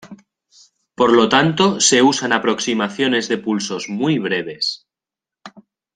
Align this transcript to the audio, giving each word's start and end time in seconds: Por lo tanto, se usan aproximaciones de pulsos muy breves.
Por 0.95 1.13
lo 1.13 1.29
tanto, 1.29 1.79
se 1.79 2.01
usan 2.01 2.33
aproximaciones 2.33 3.27
de 3.27 3.37
pulsos 3.37 3.87
muy 3.87 4.17
breves. 4.17 4.87